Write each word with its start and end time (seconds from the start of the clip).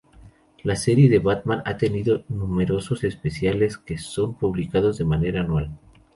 La 0.63 0.75
serie 0.77 1.07
de 1.09 1.19
Batman 1.19 1.61
ha 1.63 1.77
tenido 1.77 2.23
números 2.27 2.91
especiales 3.03 3.77
que 3.77 3.99
son 3.99 4.33
publicados 4.33 4.97
de 4.97 5.05
manera 5.05 5.41
anual. 5.41 5.69